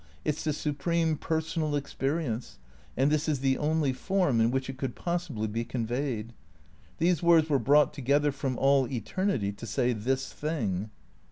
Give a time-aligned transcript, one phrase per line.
[0.25, 2.57] It 's the supreme personal experience,
[2.97, 6.33] and this is the only form in which it could possibly be conveyed.
[6.97, 10.89] These words were brought together from all eternity to say this thing."